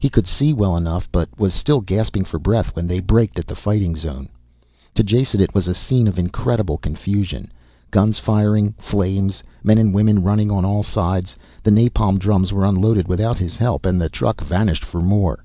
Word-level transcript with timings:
He 0.00 0.08
could 0.10 0.26
see 0.26 0.52
well 0.52 0.76
enough, 0.76 1.08
but 1.12 1.28
was 1.38 1.54
still 1.54 1.80
gasping 1.80 2.24
for 2.24 2.40
breath 2.40 2.74
when 2.74 2.88
they 2.88 2.98
braked 2.98 3.38
at 3.38 3.46
the 3.46 3.54
fighting 3.54 3.94
zone. 3.94 4.28
To 4.96 5.04
Jason, 5.04 5.40
it 5.40 5.54
was 5.54 5.68
a 5.68 5.72
scene 5.72 6.08
of 6.08 6.18
incredible 6.18 6.78
confusion. 6.78 7.52
Guns 7.92 8.18
firing, 8.18 8.74
flames, 8.78 9.44
men 9.62 9.78
and 9.78 9.94
women 9.94 10.20
running 10.24 10.50
on 10.50 10.64
all 10.64 10.82
sides. 10.82 11.36
The 11.62 11.70
napalm 11.70 12.18
drums 12.18 12.52
were 12.52 12.64
unloaded 12.64 13.06
without 13.06 13.38
his 13.38 13.56
help 13.58 13.86
and 13.86 14.00
the 14.00 14.08
truck 14.08 14.40
vanished 14.40 14.84
for 14.84 15.00
more. 15.00 15.44